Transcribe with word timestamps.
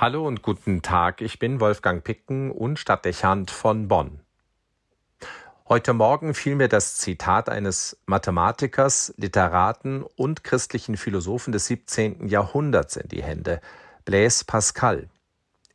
Hallo 0.00 0.26
und 0.26 0.40
guten 0.40 0.80
Tag, 0.80 1.20
ich 1.20 1.38
bin 1.38 1.60
Wolfgang 1.60 2.02
Picken 2.02 2.50
und 2.50 2.78
Stadtdechant 2.78 3.50
von 3.50 3.86
Bonn. 3.86 4.20
Heute 5.68 5.92
Morgen 5.92 6.32
fiel 6.32 6.54
mir 6.54 6.68
das 6.68 6.96
Zitat 6.96 7.50
eines 7.50 7.98
Mathematikers, 8.06 9.12
Literaten 9.18 10.02
und 10.02 10.42
christlichen 10.42 10.96
Philosophen 10.96 11.52
des 11.52 11.66
17. 11.66 12.28
Jahrhunderts 12.28 12.96
in 12.96 13.08
die 13.08 13.22
Hände, 13.22 13.60
Blaise 14.06 14.46
Pascal. 14.46 15.10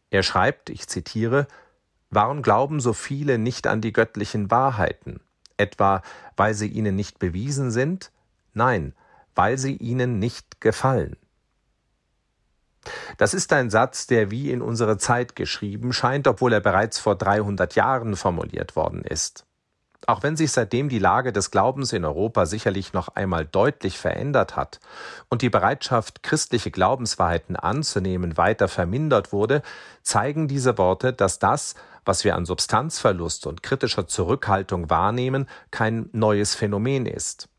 Er 0.09 0.23
schreibt, 0.23 0.71
ich 0.71 0.87
zitiere, 0.87 1.45
Warum 2.09 2.41
glauben 2.41 2.79
so 2.79 2.93
viele 2.93 3.37
nicht 3.37 3.67
an 3.67 3.79
die 3.79 3.93
göttlichen 3.93 4.49
Wahrheiten? 4.49 5.19
Etwa, 5.55 6.01
weil 6.35 6.55
sie 6.55 6.69
ihnen 6.69 6.95
nicht 6.95 7.19
bewiesen 7.19 7.69
sind? 7.69 8.11
Nein, 8.55 8.95
weil 9.35 9.59
sie 9.59 9.75
ihnen 9.75 10.17
nicht 10.17 10.61
gefallen. 10.61 11.15
Das 13.17 13.33
ist 13.33 13.52
ein 13.54 13.70
Satz, 13.70 14.07
der 14.07 14.31
wie 14.31 14.52
in 14.52 14.61
unsere 14.61 14.97
Zeit 14.97 15.35
geschrieben 15.35 15.94
scheint, 15.94 16.27
obwohl 16.27 16.53
er 16.53 16.62
bereits 16.62 16.99
vor 16.99 17.16
300 17.16 17.75
Jahren 17.75 18.16
formuliert 18.16 18.75
worden 18.75 19.03
ist. 19.03 19.45
Auch 20.08 20.21
wenn 20.21 20.35
sich 20.35 20.52
seitdem 20.52 20.88
die 20.89 20.99
Lage 20.99 21.34
des 21.34 21.49
Glaubens 21.49 21.91
in 21.91 22.05
Europa 22.05 22.45
sicherlich 22.45 22.94
noch 22.94 23.09
einmal 23.09 23.45
deutlich 23.45 23.98
verändert 23.98 24.55
hat 24.55 24.80
und 25.30 25.41
die 25.41 25.49
Bereitschaft, 25.49 26.21
christliche 26.21 26.70
Glaubenswahrheiten 26.70 27.55
anzunehmen, 27.55 28.38
weiter 28.38 28.67
vermindert 28.67 29.33
wurde, 29.33 29.63
zeigen 30.03 30.47
diese 30.47 30.77
Worte, 30.77 31.11
dass 31.11 31.39
das, 31.39 31.73
was 32.03 32.23
wir 32.23 32.36
an 32.36 32.45
Substanzverlust 32.45 33.47
und 33.47 33.63
kritischer 33.63 34.08
Zurückhaltung 34.08 34.91
wahrnehmen, 34.91 35.47
kein 35.72 36.09
neues 36.11 36.53
Phänomen 36.53 37.08
ist. 37.08 37.49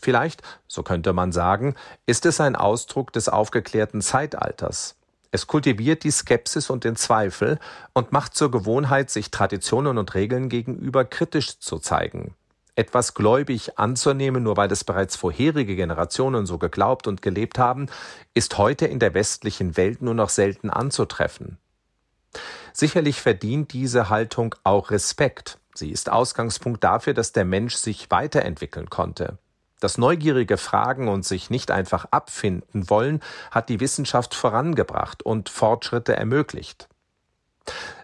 Vielleicht, 0.00 0.42
so 0.66 0.82
könnte 0.82 1.12
man 1.12 1.30
sagen, 1.30 1.74
ist 2.06 2.24
es 2.26 2.40
ein 2.40 2.56
Ausdruck 2.56 3.12
des 3.12 3.28
aufgeklärten 3.28 4.00
Zeitalters. 4.00 4.96
Es 5.30 5.46
kultiviert 5.46 6.02
die 6.02 6.10
Skepsis 6.10 6.70
und 6.70 6.84
den 6.84 6.96
Zweifel 6.96 7.58
und 7.92 8.10
macht 8.10 8.34
zur 8.34 8.50
Gewohnheit, 8.50 9.10
sich 9.10 9.30
Traditionen 9.30 9.98
und 9.98 10.14
Regeln 10.14 10.48
gegenüber 10.48 11.04
kritisch 11.04 11.60
zu 11.60 11.78
zeigen. 11.78 12.34
Etwas 12.74 13.14
gläubig 13.14 13.78
anzunehmen, 13.78 14.42
nur 14.42 14.56
weil 14.56 14.72
es 14.72 14.84
bereits 14.84 15.14
vorherige 15.16 15.76
Generationen 15.76 16.46
so 16.46 16.56
geglaubt 16.56 17.06
und 17.06 17.20
gelebt 17.20 17.58
haben, 17.58 17.86
ist 18.32 18.58
heute 18.58 18.86
in 18.86 18.98
der 18.98 19.12
westlichen 19.12 19.76
Welt 19.76 20.02
nur 20.02 20.14
noch 20.14 20.30
selten 20.30 20.70
anzutreffen. 20.70 21.58
Sicherlich 22.72 23.20
verdient 23.20 23.72
diese 23.72 24.08
Haltung 24.08 24.54
auch 24.64 24.90
Respekt. 24.90 25.58
Sie 25.74 25.90
ist 25.90 26.10
Ausgangspunkt 26.10 26.82
dafür, 26.82 27.14
dass 27.14 27.32
der 27.32 27.44
Mensch 27.44 27.74
sich 27.74 28.10
weiterentwickeln 28.10 28.88
konnte. 28.88 29.38
Das 29.80 29.96
neugierige 29.96 30.58
Fragen 30.58 31.08
und 31.08 31.24
sich 31.24 31.48
nicht 31.48 31.70
einfach 31.70 32.06
abfinden 32.10 32.90
wollen 32.90 33.20
hat 33.50 33.70
die 33.70 33.80
Wissenschaft 33.80 34.34
vorangebracht 34.34 35.22
und 35.22 35.48
Fortschritte 35.48 36.14
ermöglicht. 36.14 36.88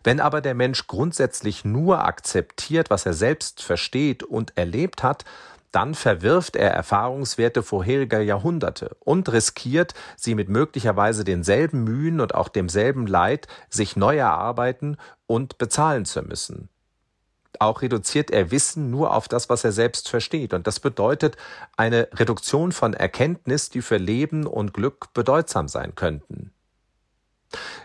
Wenn 0.03 0.21
aber 0.21 0.41
der 0.41 0.55
Mensch 0.55 0.87
grundsätzlich 0.87 1.65
nur 1.65 2.05
akzeptiert, 2.05 2.89
was 2.89 3.05
er 3.05 3.13
selbst 3.13 3.63
versteht 3.63 4.23
und 4.23 4.57
erlebt 4.57 5.03
hat, 5.03 5.25
dann 5.73 5.95
verwirft 5.95 6.57
er 6.57 6.71
Erfahrungswerte 6.71 7.63
vorheriger 7.63 8.21
Jahrhunderte 8.21 8.97
und 9.01 9.31
riskiert, 9.31 9.93
sie 10.17 10.35
mit 10.35 10.49
möglicherweise 10.49 11.25
denselben 11.25 11.85
Mühen 11.85 12.21
und 12.21 12.35
auch 12.35 12.49
demselben 12.49 13.07
Leid 13.07 13.49
sich 13.69 13.97
neu 13.97 14.17
erarbeiten 14.17 14.97
und 15.27 15.59
bezahlen 15.59 16.07
zu 16.07 16.23
müssen 16.23 16.71
auch 17.61 17.83
reduziert 17.83 18.31
er 18.31 18.51
Wissen 18.51 18.91
nur 18.91 19.15
auf 19.15 19.29
das, 19.29 19.49
was 19.49 19.65
er 19.65 19.73
selbst 19.73 20.09
versteht. 20.09 20.55
Und 20.55 20.67
das 20.67 20.81
bedeutet 20.81 21.37
eine 21.77 22.09
Reduktion 22.13 22.73
von 22.73 22.95
Erkenntnis, 22.95 23.71
die 23.71 23.83
für 23.83 23.97
Leben 23.97 24.47
und 24.47 24.73
Glück 24.73 25.13
bedeutsam 25.15 25.69
sein 25.69 25.95
könnten. 25.95 26.53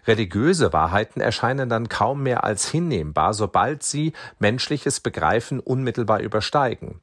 Religiöse 0.08 0.74
Wahrheiten 0.74 1.22
erscheinen 1.22 1.70
dann 1.70 1.88
kaum 1.88 2.24
mehr 2.24 2.44
als 2.44 2.68
hinnehmbar, 2.70 3.34
sobald 3.34 3.84
sie 3.84 4.14
menschliches 4.40 5.00
Begreifen 5.00 5.60
unmittelbar 5.60 6.20
übersteigen. 6.20 7.02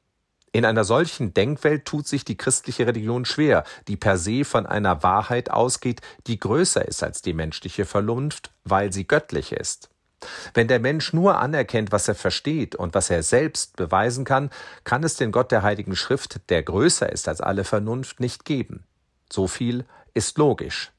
In 0.51 0.65
einer 0.65 0.83
solchen 0.83 1.33
Denkwelt 1.33 1.85
tut 1.85 2.07
sich 2.07 2.25
die 2.25 2.37
christliche 2.37 2.87
Religion 2.87 3.23
schwer, 3.25 3.63
die 3.87 3.97
per 3.97 4.17
se 4.17 4.43
von 4.43 4.65
einer 4.65 5.03
Wahrheit 5.03 5.51
ausgeht, 5.51 6.01
die 6.25 6.39
größer 6.39 6.87
ist 6.87 7.03
als 7.03 7.21
die 7.21 7.33
menschliche 7.33 7.85
Vernunft, 7.85 8.51
weil 8.63 8.91
sie 8.91 9.07
göttlich 9.07 9.51
ist. 9.51 9.89
Wenn 10.53 10.67
der 10.67 10.79
Mensch 10.79 11.13
nur 11.13 11.39
anerkennt, 11.39 11.91
was 11.91 12.07
er 12.07 12.15
versteht 12.15 12.75
und 12.75 12.93
was 12.93 13.09
er 13.09 13.23
selbst 13.23 13.77
beweisen 13.77 14.25
kann, 14.25 14.49
kann 14.83 15.03
es 15.03 15.15
den 15.15 15.31
Gott 15.31 15.51
der 15.51 15.63
Heiligen 15.63 15.95
Schrift, 15.95 16.49
der 16.49 16.63
größer 16.63 17.11
ist 17.11 17.27
als 17.27 17.41
alle 17.41 17.63
Vernunft, 17.63 18.19
nicht 18.19 18.45
geben. 18.45 18.83
So 19.31 19.47
viel 19.47 19.85
ist 20.13 20.37
logisch. 20.37 20.91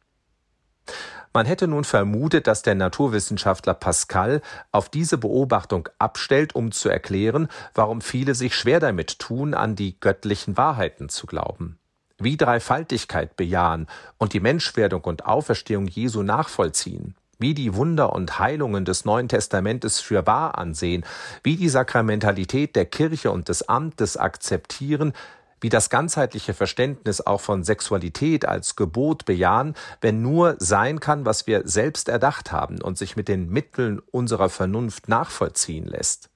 Man 1.33 1.47
hätte 1.47 1.69
nun 1.69 1.85
vermutet, 1.85 2.49
dass 2.49 2.63
der 2.63 2.75
Naturwissenschaftler 2.75 3.75
Pascal 3.75 4.43
auf 4.73 4.89
diese 4.89 5.17
Beobachtung 5.17 5.89
abstellt, 5.99 6.57
um 6.57 6.73
zu 6.73 6.89
erklären, 6.89 7.49
warum 7.75 8.01
viele 8.01 8.35
sich 8.35 8.57
schwer 8.57 8.81
damit 8.81 9.21
tun, 9.21 9.55
an 9.55 9.77
die 9.77 10.01
göttlichen 10.01 10.57
Wahrheiten 10.57 11.09
zu 11.09 11.27
glauben. 11.27 11.79
Wie 12.19 12.37
Dreifaltigkeit 12.37 13.37
bejahen 13.37 13.87
und 14.19 14.33
die 14.33 14.41
Menschwerdung 14.41 15.03
und 15.05 15.25
Auferstehung 15.25 15.87
Jesu 15.87 16.23
nachvollziehen 16.23 17.15
wie 17.41 17.55
die 17.55 17.75
Wunder 17.75 18.13
und 18.13 18.39
Heilungen 18.39 18.85
des 18.85 19.05
Neuen 19.05 19.29
Testamentes 19.29 20.01
für 20.01 20.27
wahr 20.27 20.59
ansehen, 20.59 21.05
wie 21.43 21.57
die 21.57 21.69
Sakramentalität 21.69 22.77
der 22.77 22.87
Kirche 22.87 23.33
und 23.33 23.49
des 23.49 23.69
Amtes 23.69 24.17
akzeptieren, 24.17 25.13
wie 25.61 25.69
das 25.69 25.91
ganzheitliche 25.91 26.55
Verständnis 26.55 27.21
auch 27.21 27.41
von 27.41 27.65
Sexualität 27.65 28.47
als 28.47 28.77
Gebot 28.77 29.25
bejahen, 29.25 29.75
wenn 30.01 30.23
nur 30.23 30.57
sein 30.59 31.01
kann, 31.01 31.27
was 31.27 31.47
wir 31.47 31.63
selbst 31.67 32.09
erdacht 32.09 32.53
haben 32.53 32.81
und 32.81 32.97
sich 32.97 33.17
mit 33.17 33.29
den 33.29 33.51
Mitteln 33.51 34.01
unserer 34.11 34.49
Vernunft 34.49 35.09
nachvollziehen 35.09 35.87
lässt. 35.87 36.31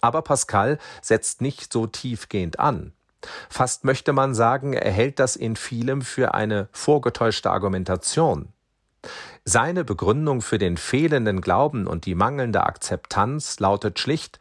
Aber 0.00 0.22
Pascal 0.22 0.78
setzt 1.00 1.40
nicht 1.40 1.72
so 1.72 1.86
tiefgehend 1.86 2.58
an. 2.58 2.92
Fast 3.48 3.84
möchte 3.84 4.12
man 4.12 4.34
sagen, 4.34 4.74
er 4.74 4.92
hält 4.92 5.18
das 5.18 5.36
in 5.36 5.56
vielem 5.56 6.02
für 6.02 6.34
eine 6.34 6.68
vorgetäuschte 6.72 7.50
Argumentation. 7.50 8.52
Seine 9.48 9.84
Begründung 9.84 10.42
für 10.42 10.58
den 10.58 10.76
fehlenden 10.76 11.40
Glauben 11.40 11.86
und 11.86 12.04
die 12.04 12.16
mangelnde 12.16 12.64
Akzeptanz 12.64 13.60
lautet 13.60 14.00
schlicht 14.00 14.40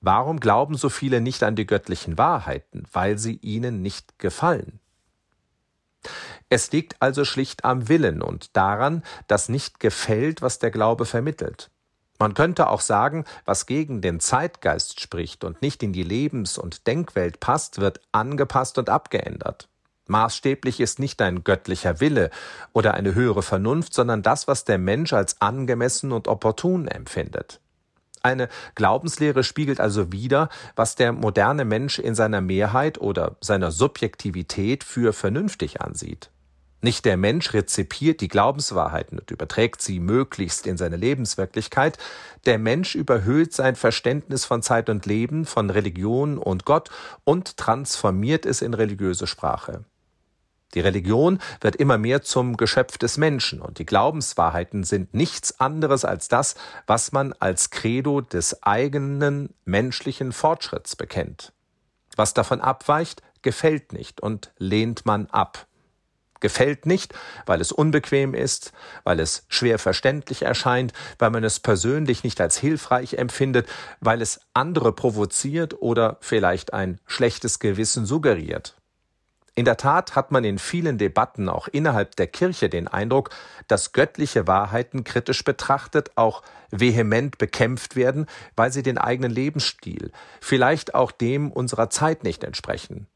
Warum 0.00 0.40
glauben 0.40 0.74
so 0.74 0.88
viele 0.88 1.20
nicht 1.20 1.42
an 1.42 1.54
die 1.54 1.66
göttlichen 1.66 2.16
Wahrheiten? 2.16 2.88
Weil 2.92 3.18
sie 3.18 3.36
ihnen 3.36 3.82
nicht 3.82 4.18
gefallen. 4.18 4.80
Es 6.48 6.72
liegt 6.72 6.96
also 7.00 7.26
schlicht 7.26 7.66
am 7.66 7.90
Willen 7.90 8.22
und 8.22 8.56
daran, 8.56 9.02
dass 9.26 9.50
nicht 9.50 9.80
gefällt, 9.80 10.40
was 10.40 10.58
der 10.58 10.70
Glaube 10.70 11.04
vermittelt. 11.04 11.70
Man 12.18 12.32
könnte 12.32 12.70
auch 12.70 12.80
sagen, 12.80 13.26
was 13.44 13.66
gegen 13.66 14.00
den 14.00 14.18
Zeitgeist 14.18 14.98
spricht 14.98 15.44
und 15.44 15.60
nicht 15.60 15.82
in 15.82 15.92
die 15.92 16.04
Lebens- 16.04 16.56
und 16.56 16.86
Denkwelt 16.86 17.38
passt, 17.38 17.82
wird 17.82 18.00
angepasst 18.12 18.78
und 18.78 18.88
abgeändert. 18.88 19.68
Maßstäblich 20.12 20.78
ist 20.78 21.00
nicht 21.00 21.20
ein 21.20 21.42
göttlicher 21.42 21.98
Wille 21.98 22.30
oder 22.72 22.94
eine 22.94 23.14
höhere 23.16 23.42
Vernunft, 23.42 23.94
sondern 23.94 24.22
das, 24.22 24.46
was 24.46 24.64
der 24.64 24.78
Mensch 24.78 25.12
als 25.12 25.40
angemessen 25.40 26.12
und 26.12 26.28
opportun 26.28 26.86
empfindet. 26.86 27.60
Eine 28.22 28.48
Glaubenslehre 28.76 29.42
spiegelt 29.42 29.80
also 29.80 30.12
wider, 30.12 30.48
was 30.76 30.94
der 30.94 31.12
moderne 31.12 31.64
Mensch 31.64 31.98
in 31.98 32.14
seiner 32.14 32.40
Mehrheit 32.40 33.00
oder 33.00 33.36
seiner 33.40 33.72
Subjektivität 33.72 34.84
für 34.84 35.12
vernünftig 35.12 35.80
ansieht. 35.80 36.30
Nicht 36.84 37.04
der 37.04 37.16
Mensch 37.16 37.54
rezipiert 37.54 38.20
die 38.20 38.28
Glaubenswahrheiten 38.28 39.20
und 39.20 39.30
überträgt 39.30 39.80
sie 39.80 40.00
möglichst 40.00 40.66
in 40.66 40.76
seine 40.76 40.96
Lebenswirklichkeit, 40.96 41.96
der 42.44 42.58
Mensch 42.58 42.96
überhöht 42.96 43.52
sein 43.52 43.76
Verständnis 43.76 44.44
von 44.44 44.62
Zeit 44.62 44.90
und 44.90 45.06
Leben, 45.06 45.46
von 45.46 45.70
Religion 45.70 46.38
und 46.38 46.64
Gott 46.64 46.90
und 47.22 47.56
transformiert 47.56 48.46
es 48.46 48.62
in 48.62 48.74
religiöse 48.74 49.28
Sprache. 49.28 49.84
Die 50.74 50.80
Religion 50.80 51.38
wird 51.60 51.76
immer 51.76 51.98
mehr 51.98 52.22
zum 52.22 52.56
Geschöpf 52.56 52.96
des 52.98 53.18
Menschen 53.18 53.60
und 53.60 53.78
die 53.78 53.86
Glaubenswahrheiten 53.86 54.84
sind 54.84 55.12
nichts 55.12 55.60
anderes 55.60 56.04
als 56.04 56.28
das, 56.28 56.54
was 56.86 57.12
man 57.12 57.34
als 57.34 57.70
Credo 57.70 58.20
des 58.20 58.62
eigenen 58.62 59.50
menschlichen 59.64 60.32
Fortschritts 60.32 60.96
bekennt. 60.96 61.52
Was 62.16 62.34
davon 62.34 62.60
abweicht, 62.60 63.22
gefällt 63.42 63.92
nicht 63.92 64.20
und 64.20 64.52
lehnt 64.58 65.04
man 65.04 65.26
ab. 65.26 65.66
Gefällt 66.40 66.86
nicht, 66.86 67.14
weil 67.46 67.60
es 67.60 67.70
unbequem 67.70 68.34
ist, 68.34 68.72
weil 69.04 69.20
es 69.20 69.44
schwer 69.48 69.78
verständlich 69.78 70.42
erscheint, 70.42 70.92
weil 71.18 71.30
man 71.30 71.44
es 71.44 71.60
persönlich 71.60 72.24
nicht 72.24 72.40
als 72.40 72.58
hilfreich 72.58 73.14
empfindet, 73.14 73.68
weil 74.00 74.20
es 74.20 74.40
andere 74.52 74.92
provoziert 74.92 75.80
oder 75.80 76.16
vielleicht 76.20 76.72
ein 76.72 76.98
schlechtes 77.06 77.60
Gewissen 77.60 78.06
suggeriert. 78.06 78.74
In 79.54 79.66
der 79.66 79.76
Tat 79.76 80.16
hat 80.16 80.32
man 80.32 80.44
in 80.44 80.58
vielen 80.58 80.96
Debatten 80.96 81.50
auch 81.50 81.68
innerhalb 81.68 82.16
der 82.16 82.26
Kirche 82.26 82.70
den 82.70 82.88
Eindruck, 82.88 83.30
dass 83.68 83.92
göttliche 83.92 84.46
Wahrheiten 84.46 85.04
kritisch 85.04 85.44
betrachtet 85.44 86.12
auch 86.14 86.42
vehement 86.70 87.36
bekämpft 87.36 87.94
werden, 87.94 88.26
weil 88.56 88.72
sie 88.72 88.82
den 88.82 88.96
eigenen 88.96 89.30
Lebensstil, 89.30 90.10
vielleicht 90.40 90.94
auch 90.94 91.12
dem 91.12 91.52
unserer 91.52 91.90
Zeit 91.90 92.24
nicht 92.24 92.44
entsprechen. 92.44 93.08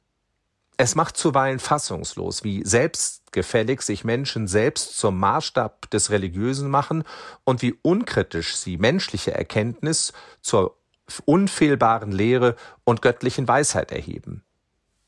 Es 0.76 0.94
macht 0.94 1.16
zuweilen 1.16 1.58
fassungslos, 1.58 2.44
wie 2.44 2.62
selbstgefällig 2.62 3.80
sich 3.80 4.04
Menschen 4.04 4.46
selbst 4.46 4.98
zum 4.98 5.18
Maßstab 5.18 5.90
des 5.90 6.10
Religiösen 6.10 6.68
machen 6.68 7.04
und 7.44 7.62
wie 7.62 7.78
unkritisch 7.80 8.56
sie 8.56 8.76
menschliche 8.76 9.32
Erkenntnis 9.32 10.12
zur 10.42 10.76
unfehlbaren 11.24 12.12
Lehre 12.12 12.56
und 12.84 13.00
göttlichen 13.00 13.48
Weisheit 13.48 13.90
erheben. 13.90 14.42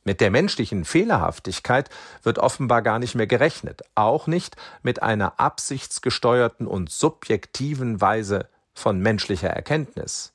Mit 0.05 0.21
der 0.21 0.31
menschlichen 0.31 0.85
Fehlerhaftigkeit 0.85 1.91
wird 2.23 2.39
offenbar 2.39 2.83
gar 2.83 2.99
nicht 2.99 3.15
mehr 3.15 3.27
gerechnet, 3.27 3.83
auch 3.95 4.27
nicht 4.27 4.57
mit 4.83 5.03
einer 5.03 5.39
absichtsgesteuerten 5.39 6.67
und 6.67 6.91
subjektiven 6.91 8.01
Weise 8.01 8.49
von 8.75 9.01
menschlicher 9.01 9.51
Erkenntnis. 9.51 10.33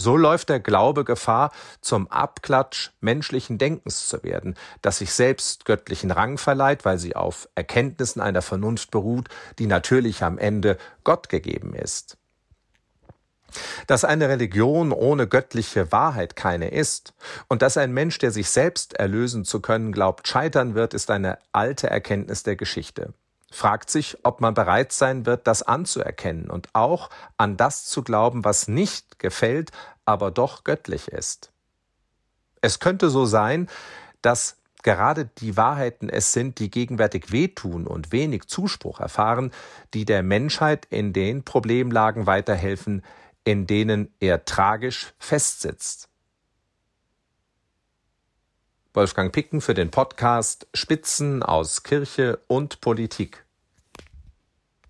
So 0.00 0.16
läuft 0.16 0.48
der 0.48 0.60
Glaube 0.60 1.04
Gefahr, 1.04 1.50
zum 1.80 2.06
Abklatsch 2.06 2.90
menschlichen 3.00 3.58
Denkens 3.58 4.06
zu 4.06 4.22
werden, 4.22 4.54
das 4.80 4.98
sich 4.98 5.12
selbst 5.12 5.64
göttlichen 5.64 6.12
Rang 6.12 6.38
verleiht, 6.38 6.84
weil 6.84 6.98
sie 6.98 7.16
auf 7.16 7.48
Erkenntnissen 7.56 8.22
einer 8.22 8.42
Vernunft 8.42 8.92
beruht, 8.92 9.28
die 9.58 9.66
natürlich 9.66 10.22
am 10.22 10.38
Ende 10.38 10.78
Gott 11.02 11.28
gegeben 11.28 11.74
ist. 11.74 12.16
Dass 13.86 14.04
eine 14.04 14.28
Religion 14.28 14.92
ohne 14.92 15.26
göttliche 15.26 15.90
Wahrheit 15.92 16.36
keine 16.36 16.68
ist 16.68 17.14
und 17.48 17.62
dass 17.62 17.76
ein 17.76 17.92
Mensch, 17.92 18.18
der 18.18 18.30
sich 18.30 18.50
selbst 18.50 18.94
erlösen 18.94 19.44
zu 19.44 19.60
können 19.60 19.92
glaubt, 19.92 20.28
scheitern 20.28 20.74
wird, 20.74 20.94
ist 20.94 21.10
eine 21.10 21.38
alte 21.52 21.88
Erkenntnis 21.88 22.42
der 22.42 22.56
Geschichte 22.56 23.14
fragt 23.50 23.90
sich, 23.90 24.18
ob 24.24 24.40
man 24.40 24.54
bereit 24.54 24.92
sein 24.92 25.26
wird, 25.26 25.46
das 25.46 25.62
anzuerkennen 25.62 26.50
und 26.50 26.68
auch 26.74 27.10
an 27.36 27.56
das 27.56 27.86
zu 27.86 28.02
glauben, 28.02 28.44
was 28.44 28.68
nicht 28.68 29.18
gefällt, 29.18 29.70
aber 30.04 30.30
doch 30.30 30.64
göttlich 30.64 31.08
ist. 31.08 31.50
Es 32.60 32.78
könnte 32.78 33.08
so 33.08 33.24
sein, 33.24 33.68
dass 34.22 34.56
gerade 34.82 35.26
die 35.38 35.56
Wahrheiten 35.56 36.08
es 36.08 36.32
sind, 36.32 36.58
die 36.58 36.70
gegenwärtig 36.70 37.32
wehtun 37.32 37.86
und 37.86 38.12
wenig 38.12 38.46
Zuspruch 38.46 39.00
erfahren, 39.00 39.52
die 39.94 40.04
der 40.04 40.22
Menschheit 40.22 40.86
in 40.90 41.12
den 41.12 41.44
Problemlagen 41.44 42.26
weiterhelfen, 42.26 43.02
in 43.48 43.66
denen 43.66 44.12
er 44.20 44.44
tragisch 44.44 45.14
festsitzt. 45.18 46.10
Wolfgang 48.92 49.32
Picken 49.32 49.62
für 49.62 49.72
den 49.72 49.90
Podcast 49.90 50.66
Spitzen 50.74 51.42
aus 51.42 51.82
Kirche 51.82 52.40
und 52.46 52.82
Politik. 52.82 53.46